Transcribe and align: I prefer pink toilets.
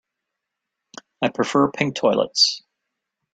I 1.21 1.29
prefer 1.29 1.69
pink 1.69 1.93
toilets. 1.93 2.63